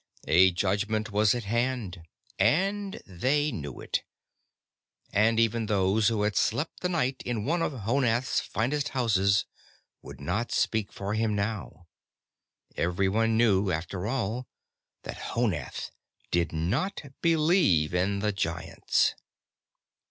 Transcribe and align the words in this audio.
A 0.27 0.49
Judgment 0.49 1.11
was 1.11 1.35
at 1.35 1.43
hand, 1.43 2.01
and 2.39 3.03
they 3.05 3.51
knew 3.51 3.79
it 3.81 4.01
and 5.13 5.39
even 5.39 5.67
those 5.67 6.07
who 6.07 6.23
had 6.23 6.35
slept 6.35 6.79
the 6.79 6.89
night 6.89 7.21
in 7.23 7.45
one 7.45 7.61
of 7.61 7.71
Honath's 7.81 8.39
finest 8.39 8.89
houses 8.97 9.45
would 10.01 10.19
not 10.19 10.51
speak 10.51 10.91
for 10.91 11.13
him 11.13 11.35
now. 11.35 11.85
Everyone 12.75 13.37
knew, 13.37 13.69
after 13.69 14.07
all, 14.07 14.47
that 15.03 15.17
Honath 15.35 15.91
did 16.31 16.51
not 16.51 17.03
believe 17.21 17.93
in 17.93 18.21
the 18.21 18.31
Giants. 18.31 19.13